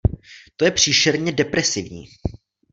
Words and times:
To 0.55 0.65
je 0.65 0.71
příšerně 0.71 1.31
depresivní. 1.31 2.07